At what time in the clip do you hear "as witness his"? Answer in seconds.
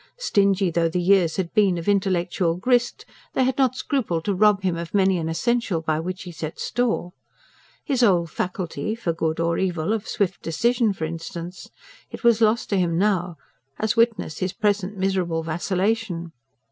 13.77-14.53